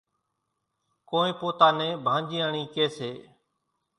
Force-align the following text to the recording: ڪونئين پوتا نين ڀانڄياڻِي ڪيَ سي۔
ڪونئين 1.09 1.35
پوتا 1.39 1.67
نين 1.77 1.93
ڀانڄياڻِي 2.05 2.63
ڪيَ 2.73 2.85
سي۔ 2.97 3.11